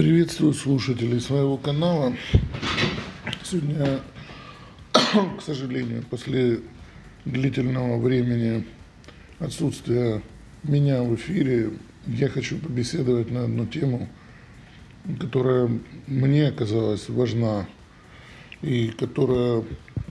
Приветствую 0.00 0.54
слушателей 0.54 1.20
своего 1.20 1.58
канала. 1.58 2.14
Сегодня, 3.44 4.00
к 4.94 5.42
сожалению, 5.42 6.02
после 6.08 6.60
длительного 7.26 8.00
времени 8.00 8.64
отсутствия 9.40 10.22
меня 10.62 11.02
в 11.02 11.14
эфире, 11.16 11.72
я 12.06 12.30
хочу 12.30 12.56
побеседовать 12.56 13.30
на 13.30 13.44
одну 13.44 13.66
тему, 13.66 14.08
которая 15.20 15.68
мне 16.06 16.48
оказалась 16.48 17.10
важна 17.10 17.68
и 18.62 18.88
которая, 18.88 19.64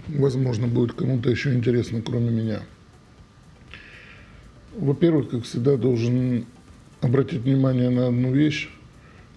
возможно, 0.08 0.68
будет 0.68 0.94
кому-то 0.94 1.31
еще 1.31 1.52
интересна, 1.56 2.03
кроме 2.03 2.30
меня. 2.30 2.62
Во-первых, 4.78 5.31
как 5.31 5.46
всегда, 5.46 5.78
должен 5.78 6.46
обратить 7.02 7.42
внимание 7.42 7.90
на 7.90 8.09
одну 8.09 8.31
вещь. 8.31 8.70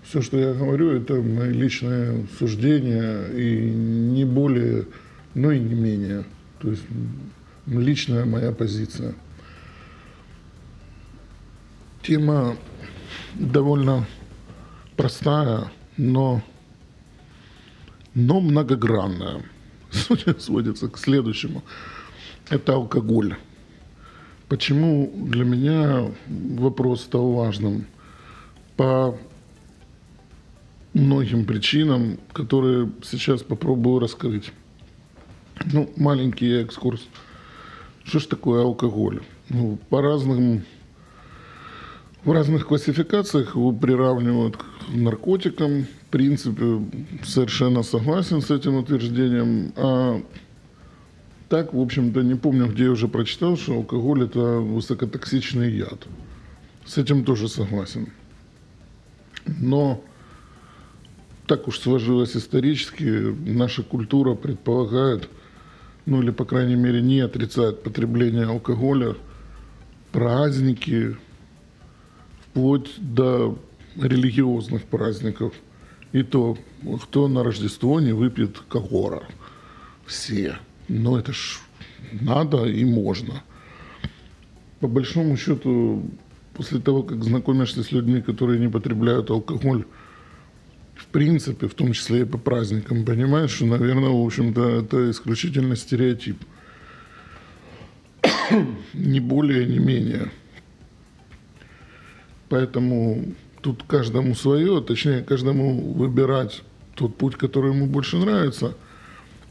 Все, 0.03 0.21
что 0.21 0.39
я 0.39 0.53
говорю, 0.53 0.91
это 0.91 1.15
мои 1.15 1.53
личные 1.53 2.27
суждения, 2.39 3.27
и 3.29 3.71
не 3.71 4.25
более, 4.25 4.87
но 5.35 5.53
и 5.53 5.61
не 5.61 5.75
менее. 5.75 6.25
То 6.61 6.71
есть 6.71 6.83
личная 7.67 8.25
моя 8.25 8.53
позиция. 8.53 9.15
Тема 12.03 12.57
довольно 13.35 14.07
простая, 14.97 15.71
но, 15.97 16.43
но 18.15 18.41
многогранная. 18.41 19.43
Сводится 20.39 20.89
к 20.89 20.99
следующему. 20.99 21.63
Это 22.51 22.75
алкоголь. 22.75 23.37
Почему 24.49 25.13
для 25.29 25.45
меня 25.45 26.11
вопрос 26.27 27.03
стал 27.03 27.33
важным? 27.33 27.87
По 28.77 29.17
многим 30.95 31.45
причинам, 31.45 32.19
которые 32.33 32.91
сейчас 33.03 33.43
попробую 33.43 33.99
раскрыть. 33.99 34.53
Ну, 35.73 35.91
маленький 35.97 36.53
экскурс. 36.61 37.07
Что 38.05 38.19
ж 38.19 38.27
такое 38.27 38.63
алкоголь? 38.63 39.23
Ну, 39.49 39.79
по 39.89 40.03
разным, 40.03 40.63
в 42.25 42.33
разных 42.33 42.67
классификациях 42.67 43.55
его 43.55 43.73
приравнивают 43.73 44.57
к 44.57 44.65
наркотикам. 44.93 45.85
В 45.85 46.11
принципе, 46.13 46.83
совершенно 47.23 47.83
согласен 47.83 48.43
с 48.43 48.51
этим 48.51 48.77
утверждением. 48.77 49.73
А 49.77 50.23
так, 51.49 51.73
в 51.73 51.81
общем-то, 51.81 52.23
не 52.23 52.35
помню, 52.35 52.67
где 52.67 52.85
я 52.85 52.91
уже 52.91 53.09
прочитал, 53.09 53.57
что 53.57 53.75
алкоголь– 53.75 54.25
это 54.25 54.41
высокотоксичный 54.41 55.71
яд. 55.71 56.07
С 56.85 56.99
этим 56.99 57.25
тоже 57.25 57.49
согласен. 57.49 58.09
Но 59.47 60.03
так 61.53 61.69
уж 61.69 61.81
сложилось 61.81 62.35
исторически, 62.35 63.05
наша 63.05 63.83
культура 63.83 64.35
предполагает, 64.35 65.29
ну 66.07 66.23
или, 66.23 66.31
по 66.31 66.47
крайней 66.47 66.77
мере, 66.77 67.03
не 67.03 67.21
отрицает 67.21 67.83
потребление 67.83 68.47
алкоголя, 68.47 69.17
праздники, 70.13 71.15
вплоть 72.41 72.95
до 72.97 73.59
религиозных 73.97 74.85
праздников. 74.85 75.53
И 76.13 76.23
то, 76.23 76.57
кто 77.03 77.29
на 77.29 77.45
Рождество 77.45 78.01
не 78.01 78.15
выпьет 78.15 78.59
когора. 78.61 79.25
Все. 80.07 80.57
Но 80.89 81.19
это 81.19 81.35
ж 81.35 81.61
надо 82.13 82.65
и 82.65 82.83
можно. 82.87 83.43
По 84.81 84.89
большому 84.89 85.37
счету, 85.37 86.03
после 86.55 86.81
того, 86.81 87.03
как 87.03 87.23
знакомишься 87.23 87.83
с 87.83 87.93
людьми, 87.93 88.23
которые 88.23 88.59
не 88.59 88.71
потребляют 88.71 89.31
алкоголь, 89.31 89.85
в 91.03 91.07
принципе, 91.07 91.69
в 91.69 91.75
том 91.75 91.93
числе 91.93 92.23
и 92.23 92.25
по 92.25 92.39
праздникам, 92.39 93.05
понимаешь, 93.05 93.51
что, 93.51 93.67
наверное, 93.67 94.11
в 94.11 94.25
общем-то, 94.25 94.81
это 94.81 95.11
исключительно 95.11 95.77
стереотип. 95.77 96.39
не 98.95 99.21
более, 99.21 99.67
не 99.67 99.79
менее. 99.79 100.31
Поэтому 102.49 103.25
тут 103.61 103.83
каждому 103.85 104.35
свое, 104.35 104.81
точнее, 104.83 105.23
каждому 105.23 105.93
выбирать 105.93 106.63
тот 106.95 107.17
путь, 107.17 107.37
который 107.37 107.73
ему 107.73 107.87
больше 107.87 108.17
нравится– 108.17 108.77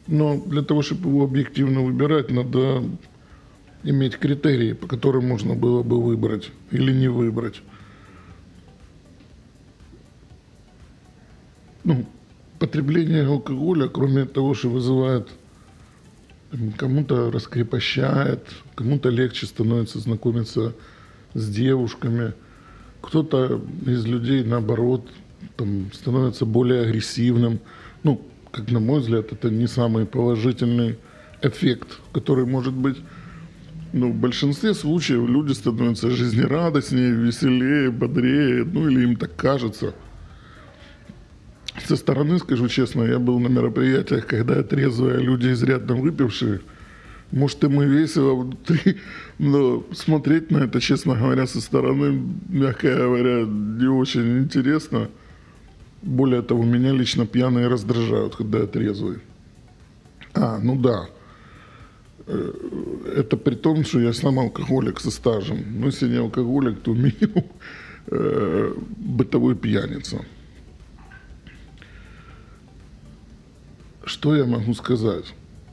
но 0.08 0.42
для 0.46 0.62
того, 0.62 0.82
чтобы 0.82 1.10
его 1.10 1.24
объективно 1.24 1.82
выбирать, 1.82 2.32
надо 2.32 2.84
иметь 3.84 4.18
критерии, 4.18 4.74
по 4.74 4.88
которым 4.88 5.28
можно 5.28 5.56
было 5.56 5.84
бы 5.84 6.02
выбрать 6.02 6.52
или 6.72 6.92
не 6.92 7.08
выбрать. 7.08 7.62
Ну, 11.92 12.06
потребление 12.58 13.26
алкоголя, 13.28 13.90
кроме 13.90 14.24
того, 14.24 14.54
что 14.54 14.70
вызывает 14.70 15.28
кому-то 16.78 17.30
раскрепощает, 17.32 18.48
кому-то 18.76 19.10
легче 19.10 19.46
становится 19.46 20.00
знакомиться 20.00 20.74
с 21.34 21.50
девушками, 21.50 22.34
кто-то 23.02 23.62
из 23.86 24.06
людей, 24.06 24.46
наоборот, 24.46 25.06
там, 25.58 25.92
становится 25.92 26.46
более 26.46 26.84
агрессивным. 26.84 27.60
Ну, 28.04 28.22
как 28.52 28.72
на 28.72 28.80
мой 28.80 29.02
взгляд, 29.02 29.34
это 29.34 29.50
не 29.50 29.68
самый 29.68 30.06
положительный 30.06 30.98
эффект, 31.42 32.00
который 32.14 32.46
может 32.46 32.74
быть. 32.74 32.98
Но 33.92 34.08
в 34.08 34.16
большинстве 34.16 34.74
случаев 34.76 35.28
люди 35.28 35.52
становятся 35.52 36.10
жизнерадостнее, 36.10 37.12
веселее, 37.12 37.92
бодрее, 37.92 38.64
ну 38.64 38.88
или 38.88 39.04
им 39.04 39.18
так 39.18 39.36
кажется. 39.36 39.94
Со 41.92 41.98
стороны, 41.98 42.40
скажу 42.40 42.70
честно, 42.70 43.04
я 43.04 43.20
был 43.20 43.38
на 43.42 43.50
мероприятиях, 43.50 44.26
когда 44.26 44.64
трезвые 44.64 45.20
люди, 45.20 45.52
изрядно 45.52 45.96
выпившие, 45.96 46.62
может, 47.32 47.62
им 47.66 47.82
и 47.82 47.86
весело 47.86 48.34
внутри, 48.34 48.98
но 49.40 49.84
смотреть 49.92 50.52
на 50.52 50.60
это, 50.60 50.80
честно 50.80 51.16
говоря, 51.16 51.46
со 51.48 51.60
стороны, 51.60 52.24
мягко 52.48 52.96
говоря, 52.96 53.44
не 53.46 53.88
очень 53.88 54.38
интересно– 54.38 55.10
более 56.02 56.42
того, 56.42 56.64
меня 56.64 56.94
лично 56.94 57.26
пьяные 57.26 57.68
раздражают, 57.68 58.38
когда 58.38 58.60
я 58.60 58.68
трезвый. 58.68 59.18
А, 60.34 60.60
ну 60.60 60.76
да. 60.82 61.10
Э, 62.26 62.54
это 63.18 63.36
при 63.36 63.56
том, 63.56 63.84
что 63.84 64.00
я 64.00 64.14
сам 64.14 64.40
алкоголик 64.40 65.02
со 65.02 65.12
стажем. 65.12 65.60
Ну, 65.80 65.88
если 65.88 66.08
не 66.08 66.20
алкоголик, 66.20 66.80
то 66.80 66.94
минимум 66.94 67.46
э, 68.08 68.74
бытовой 68.98 69.56
пьяница. 69.56 70.22
Что 74.12 74.36
я 74.36 74.46
могу 74.46 74.74
сказать? 74.74 75.24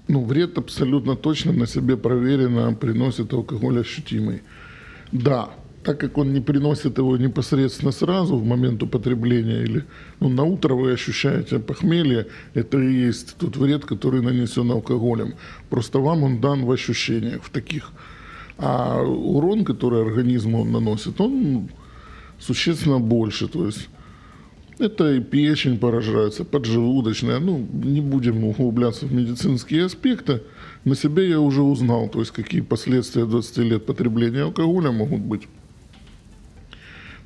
Ну, 0.06 0.24
вред 0.24 0.58
абсолютно 0.58 1.16
точно 1.16 1.52
на 1.52 1.66
себе 1.66 1.96
проверено 1.96 2.72
приносит 2.72 3.32
алкоголь 3.32 3.80
ощутимый. 3.80 4.42
Да, 5.10 5.50
так 5.82 5.98
как 5.98 6.18
он 6.18 6.32
не 6.32 6.40
приносит 6.40 6.98
его 6.98 7.16
непосредственно 7.16 7.90
сразу 7.90 8.36
в 8.36 8.44
момент 8.44 8.80
употребления 8.80 9.64
или 9.64 9.84
ну, 10.20 10.28
на 10.28 10.44
утро 10.44 10.74
вы 10.74 10.92
ощущаете 10.92 11.58
похмелье, 11.58 12.28
это 12.54 12.78
и 12.78 13.06
есть 13.06 13.36
тот 13.38 13.56
вред, 13.56 13.84
который 13.84 14.22
нанесен 14.22 14.70
алкоголем. 14.70 15.34
Просто 15.68 15.98
вам 15.98 16.22
он 16.22 16.40
дан 16.40 16.64
в 16.64 16.70
ощущениях, 16.70 17.42
в 17.42 17.50
таких. 17.50 17.90
А 18.56 19.02
урон, 19.02 19.64
который 19.64 20.02
организму 20.02 20.60
он 20.60 20.70
наносит, 20.70 21.20
он 21.20 21.70
существенно 22.38 23.00
больше. 23.00 23.48
То 23.48 23.66
есть 23.66 23.88
это 24.80 25.14
и 25.14 25.20
печень 25.20 25.78
поражается, 25.78 26.44
поджелудочная. 26.44 27.38
Ну, 27.38 27.66
не 27.72 28.00
будем 28.00 28.44
углубляться 28.44 29.06
в 29.06 29.12
медицинские 29.12 29.84
аспекты. 29.86 30.42
На 30.84 30.94
себе 30.94 31.28
я 31.28 31.40
уже 31.40 31.62
узнал, 31.62 32.08
то 32.08 32.20
есть 32.20 32.30
какие 32.30 32.60
последствия 32.60 33.26
20 33.26 33.58
лет 33.58 33.86
потребления 33.86 34.42
алкоголя 34.42 34.90
могут 34.90 35.20
быть. 35.20 35.48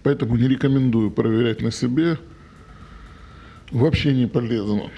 Поэтому 0.03 0.37
не 0.37 0.49
рекомендую 0.49 1.11
проверять 1.11 1.63
на 1.63 1.71
себе. 1.71 2.19
Вообще 3.71 4.13
не 4.15 4.27
полезно. 4.27 4.91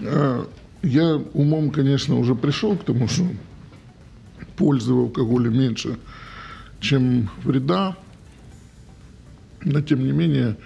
А 0.00 0.46
я 0.82 1.16
умом, 1.34 1.70
конечно, 1.70 2.18
уже 2.18 2.34
пришел 2.34 2.76
к 2.76 2.84
тому, 2.84 3.08
что 3.08 3.24
пользы 4.56 4.92
в 4.92 4.98
алкоголе 4.98 5.50
меньше, 5.50 5.96
чем 6.80 7.30
вреда. 7.44 7.96
Но 9.64 9.80
тем 9.80 10.04
не 10.04 10.12
менее, 10.12 10.56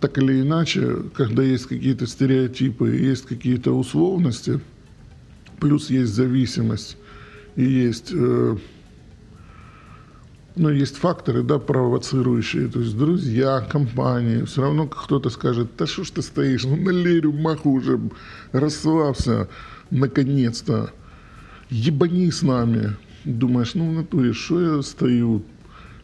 так 0.00 0.18
или 0.18 0.40
иначе, 0.40 0.96
когда 1.14 1.42
есть 1.42 1.66
какие-то 1.66 2.06
стереотипы, 2.06 2.90
есть 2.90 3.26
какие-то 3.26 3.72
условности, 3.72 4.60
плюс 5.60 5.90
есть 5.90 6.12
зависимость 6.12 6.96
и 7.56 7.64
есть 7.64 8.10
э, 8.12 8.56
но 10.54 10.70
есть 10.70 10.96
факторы, 10.96 11.42
да, 11.42 11.58
провоцирующие, 11.58 12.68
то 12.68 12.80
есть 12.80 12.96
друзья, 12.96 13.60
компании, 13.60 14.44
все 14.44 14.62
равно 14.62 14.86
кто-то 14.86 15.30
скажет, 15.30 15.68
да 15.78 15.86
что 15.86 16.04
ж 16.04 16.10
ты 16.10 16.22
стоишь, 16.22 16.64
ну 16.64 16.76
налей 16.76 17.20
рюмаху 17.20 17.70
уже, 17.70 17.98
расслабься, 18.52 19.48
наконец-то, 19.90 20.92
ебани 21.70 22.30
с 22.30 22.42
нами. 22.42 22.96
Думаешь, 23.24 23.74
ну 23.74 23.90
в 23.90 23.94
натуре, 23.94 24.32
что 24.32 24.76
я 24.76 24.82
стою, 24.82 25.42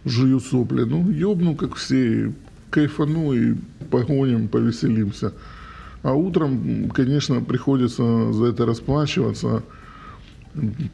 жую 0.08 0.40
сопли, 0.40 0.84
ну 0.84 1.10
ебну, 1.10 1.54
как 1.54 1.74
все, 1.76 2.32
кайфану 2.70 3.32
и 3.32 3.54
погоним, 3.90 4.48
повеселимся. 4.48 5.32
А 6.02 6.14
утром, 6.14 6.90
конечно, 6.90 7.40
приходится 7.40 8.32
за 8.32 8.46
это 8.46 8.66
расплачиваться 8.66 9.62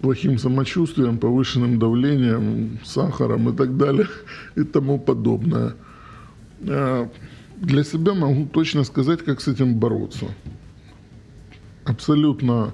плохим 0.01 0.39
самочувствием, 0.39 1.19
повышенным 1.19 1.79
давлением, 1.79 2.79
сахаром 2.85 3.49
и 3.51 3.57
так 3.57 3.77
далее 3.77 4.09
и 4.57 4.63
тому 4.63 4.99
подобное. 4.99 5.75
А, 6.67 7.09
Для 7.61 7.85
себя 7.85 8.15
могу 8.15 8.47
точно 8.47 8.85
сказать, 8.85 9.25
как 9.25 9.41
с 9.41 9.49
этим 9.49 9.79
бороться. 9.79 10.27
Абсолютно 11.85 12.73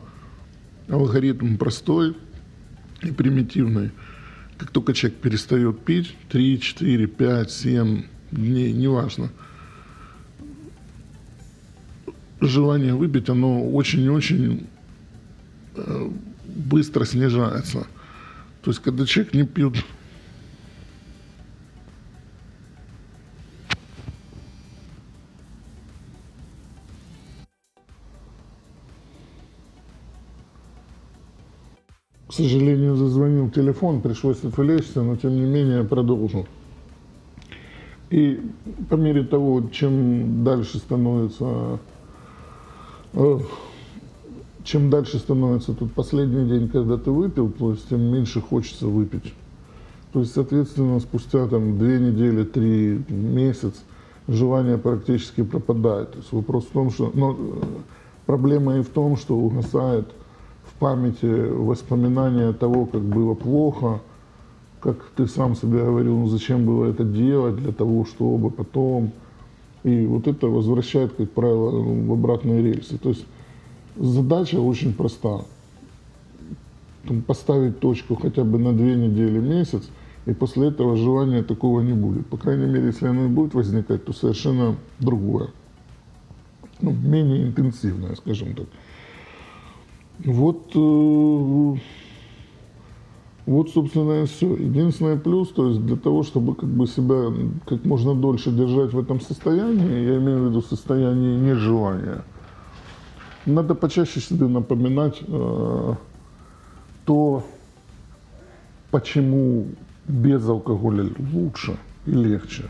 алгоритм 0.88 1.56
простой 1.56 2.16
и 3.02 3.10
примитивный. 3.10 3.90
Как 4.60 4.72
только 4.72 4.92
человек 4.92 5.18
перестает 5.20 5.80
пить, 5.80 6.14
3, 6.28 6.60
4, 6.60 7.06
5, 7.06 7.50
7 7.50 8.02
дней, 8.30 8.72
неважно, 8.74 9.30
желание 12.42 12.94
выпить, 12.94 13.30
оно 13.30 13.66
очень-очень 13.70 14.66
э, 15.76 16.10
быстро 16.44 17.06
снижается. 17.06 17.86
То 18.60 18.70
есть, 18.70 18.82
когда 18.82 19.06
человек 19.06 19.32
не 19.32 19.44
пьет 19.44 19.76
К 32.30 32.32
сожалению, 32.32 32.94
зазвонил 32.94 33.50
телефон, 33.50 34.00
пришлось 34.00 34.44
отвлечься, 34.44 35.02
но 35.02 35.16
тем 35.16 35.34
не 35.34 35.50
менее 35.50 35.82
продолжу. 35.82 36.46
И 38.08 38.40
по 38.88 38.94
мере 38.94 39.24
того, 39.24 39.64
чем 39.72 40.44
дальше 40.44 40.78
становится, 40.78 41.80
э, 43.14 43.38
чем 44.62 44.90
дальше 44.90 45.18
становится 45.18 45.72
тут 45.72 45.92
последний 45.92 46.48
день, 46.48 46.68
когда 46.68 46.98
ты 46.98 47.10
выпил, 47.10 47.50
то 47.50 47.72
есть 47.72 47.88
тем 47.88 48.00
меньше 48.00 48.40
хочется 48.40 48.86
выпить. 48.86 49.34
То 50.12 50.20
есть, 50.20 50.32
соответственно, 50.32 51.00
спустя 51.00 51.48
там 51.48 51.78
две 51.78 51.98
недели, 51.98 52.44
три, 52.44 53.02
месяц 53.08 53.74
желание 54.28 54.78
практически 54.78 55.42
пропадает. 55.42 56.12
То 56.12 56.18
есть 56.18 56.30
вопрос 56.30 56.66
в 56.66 56.70
том, 56.70 56.92
что... 56.92 57.10
Но 57.12 57.32
э, 57.32 57.36
проблема 58.24 58.76
и 58.76 58.82
в 58.82 58.88
том, 58.88 59.16
что 59.16 59.34
угасает 59.34 60.06
памяти 60.80 61.26
воспоминания 61.26 62.52
того, 62.52 62.86
как 62.86 63.02
было 63.02 63.34
плохо, 63.34 64.00
как 64.80 64.96
ты 65.14 65.26
сам 65.26 65.54
себе 65.54 65.84
говорил, 65.84 66.18
ну 66.18 66.26
зачем 66.26 66.64
было 66.64 66.86
это 66.86 67.04
делать, 67.04 67.56
для 67.56 67.72
того, 67.72 68.04
чтобы 68.06 68.50
потом. 68.50 69.12
И 69.84 70.06
вот 70.06 70.26
это 70.26 70.48
возвращает, 70.48 71.12
как 71.12 71.30
правило, 71.30 71.70
ну, 71.70 72.06
в 72.06 72.12
обратные 72.12 72.62
рельсы. 72.62 72.98
То 72.98 73.10
есть 73.10 73.26
задача 73.96 74.56
очень 74.56 74.94
проста. 74.94 75.42
Там, 77.06 77.22
поставить 77.22 77.80
точку 77.80 78.16
хотя 78.16 78.44
бы 78.44 78.58
на 78.58 78.72
две 78.72 78.94
недели, 78.94 79.38
месяц, 79.38 79.88
и 80.26 80.32
после 80.32 80.68
этого 80.68 80.96
желания 80.96 81.42
такого 81.42 81.80
не 81.80 81.94
будет. 81.94 82.26
По 82.26 82.36
крайней 82.36 82.66
мере, 82.66 82.86
если 82.86 83.06
оно 83.06 83.24
и 83.24 83.28
будет 83.28 83.54
возникать, 83.54 84.04
то 84.04 84.12
совершенно 84.12 84.76
другое. 84.98 85.48
Ну, 86.80 86.92
менее 86.92 87.42
интенсивное, 87.44 88.14
скажем 88.16 88.54
так. 88.54 88.66
Вот, 90.24 90.70
э, 90.74 91.78
вот, 93.46 93.70
собственно, 93.70 94.22
и 94.22 94.26
все. 94.26 94.54
Единственный 94.54 95.18
плюс, 95.18 95.48
то 95.50 95.68
есть 95.68 95.84
для 95.84 95.96
того, 95.96 96.22
чтобы 96.22 96.54
как 96.54 96.68
бы 96.68 96.86
себя 96.86 97.32
как 97.66 97.84
можно 97.84 98.14
дольше 98.14 98.50
держать 98.50 98.92
в 98.92 98.98
этом 98.98 99.20
состоянии, 99.20 100.04
я 100.04 100.18
имею 100.18 100.44
в 100.44 100.50
виду 100.50 100.62
состоянии 100.62 101.38
нежелания, 101.38 102.24
надо 103.46 103.74
почаще 103.74 104.20
себе 104.20 104.46
напоминать 104.46 105.22
э, 105.26 105.94
то, 107.06 107.42
почему 108.90 109.66
без 110.06 110.46
алкоголя 110.46 111.08
лучше 111.32 111.78
и 112.06 112.12
легче. 112.12 112.64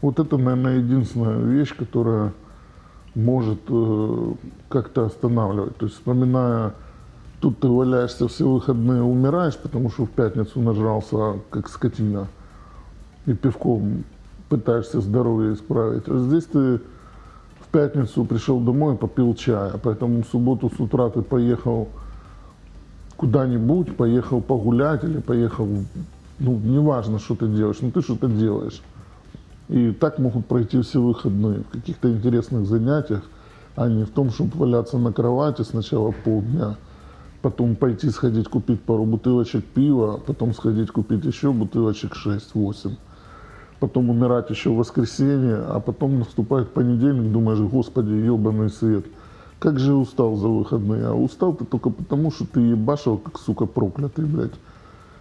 Вот 0.00 0.18
это, 0.18 0.36
наверное, 0.38 0.78
единственная 0.78 1.38
вещь, 1.38 1.74
которая 1.76 2.32
может 3.16 3.58
э, 3.68 4.32
как-то 4.68 5.06
останавливать. 5.06 5.76
То 5.78 5.86
есть, 5.86 5.96
вспоминая, 5.96 6.74
тут 7.40 7.58
ты 7.58 7.68
валяешься 7.68 8.28
все 8.28 8.48
выходные, 8.48 9.02
умираешь, 9.02 9.56
потому 9.56 9.90
что 9.90 10.04
в 10.04 10.10
пятницу 10.10 10.60
нажрался, 10.60 11.40
как 11.50 11.68
скотина, 11.68 12.28
и 13.24 13.32
пивком 13.32 14.04
пытаешься 14.48 15.00
здоровье 15.00 15.54
исправить. 15.54 16.04
А 16.08 16.18
здесь 16.18 16.44
ты 16.44 16.76
в 17.60 17.68
пятницу 17.72 18.24
пришел 18.24 18.60
домой, 18.60 18.96
попил 18.96 19.34
чая, 19.34 19.72
поэтому 19.82 20.22
в 20.22 20.26
субботу 20.26 20.70
с 20.70 20.78
утра 20.78 21.08
ты 21.08 21.22
поехал 21.22 21.88
куда-нибудь, 23.16 23.96
поехал 23.96 24.42
погулять 24.42 25.04
или 25.04 25.20
поехал, 25.20 25.66
ну, 26.38 26.58
неважно, 26.58 27.18
что 27.18 27.34
ты 27.34 27.48
делаешь, 27.48 27.78
но 27.80 27.90
ты 27.90 28.02
что-то 28.02 28.28
делаешь. 28.28 28.82
И 29.68 29.90
так 29.92 30.18
могут 30.18 30.46
пройти 30.46 30.80
все 30.80 31.00
выходные 31.00 31.60
в 31.60 31.68
каких-то 31.68 32.10
интересных 32.10 32.66
занятиях, 32.66 33.22
а 33.74 33.88
не 33.88 34.04
в 34.04 34.10
том, 34.10 34.30
чтобы 34.30 34.56
валяться 34.58 34.96
на 34.96 35.12
кровати 35.12 35.62
сначала 35.62 36.12
полдня, 36.12 36.76
потом 37.42 37.74
пойти 37.74 38.10
сходить 38.10 38.48
купить 38.48 38.80
пару 38.80 39.04
бутылочек 39.04 39.64
пива, 39.64 40.20
потом 40.24 40.54
сходить 40.54 40.90
купить 40.90 41.24
еще 41.24 41.52
бутылочек 41.52 42.12
6-8, 42.14 42.96
потом 43.80 44.10
умирать 44.10 44.50
еще 44.50 44.70
в 44.70 44.76
воскресенье, 44.76 45.56
а 45.56 45.80
потом 45.80 46.20
наступает 46.20 46.70
понедельник, 46.70 47.32
думаешь, 47.32 47.58
господи, 47.58 48.12
ебаный 48.12 48.70
свет, 48.70 49.04
как 49.58 49.80
же 49.80 49.94
устал 49.94 50.36
за 50.36 50.48
выходные, 50.48 51.06
а 51.06 51.12
устал 51.12 51.54
ты 51.54 51.64
только 51.64 51.90
потому, 51.90 52.30
что 52.30 52.46
ты 52.46 52.60
ебашил, 52.60 53.18
как 53.18 53.38
сука 53.38 53.66
проклятый, 53.66 54.26
блядь, 54.26 54.54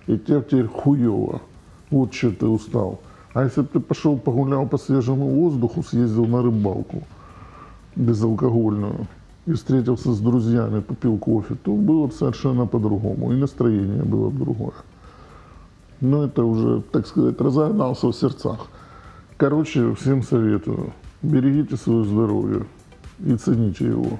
и 0.05 0.17
тебе 0.19 0.41
теперь 0.41 0.67
хуево, 0.67 1.41
вот 1.89 2.13
что 2.13 2.31
ты 2.31 2.45
устал. 2.45 3.01
А 3.35 3.43
если 3.43 3.63
бы 3.63 3.67
ты 3.67 3.79
пошел 3.81 4.17
погулял 4.17 4.65
по 4.65 4.77
свежему 4.77 5.27
воздуху, 5.27 5.83
съездил 5.83 6.25
на 6.25 6.41
рыбалку 6.41 7.03
безалкогольную 7.97 9.07
и 9.45 9.51
встретился 9.51 10.13
с 10.13 10.19
друзьями, 10.21 10.79
попил 10.79 11.17
кофе, 11.17 11.55
то 11.55 11.73
было 11.73 12.07
бы 12.07 12.13
совершенно 12.13 12.65
по-другому, 12.65 13.33
и 13.33 13.35
настроение 13.35 14.03
было 14.03 14.29
бы 14.29 14.39
другое. 14.39 14.73
Но 15.99 16.23
это 16.23 16.45
уже, 16.45 16.81
так 16.93 17.07
сказать, 17.07 17.41
разогнался 17.41 18.07
в 18.07 18.13
сердцах. 18.13 18.67
Короче, 19.35 19.93
всем 19.95 20.23
советую, 20.23 20.93
берегите 21.21 21.75
свое 21.75 22.05
здоровье 22.05 22.65
и 23.19 23.35
цените 23.35 23.85
его. 23.85 24.17